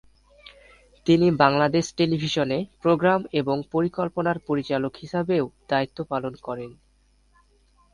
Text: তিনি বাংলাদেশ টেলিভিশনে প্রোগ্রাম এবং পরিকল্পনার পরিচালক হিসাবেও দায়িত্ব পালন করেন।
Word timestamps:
তিনি 1.05 1.27
বাংলাদেশ 1.37 1.85
টেলিভিশনে 1.97 2.57
প্রোগ্রাম 2.81 3.21
এবং 3.31 3.57
পরিকল্পনার 3.71 4.37
পরিচালক 4.39 4.93
হিসাবেও 4.95 5.45
দায়িত্ব 5.69 5.97
পালন 6.03 6.33
করেন। 6.41 6.71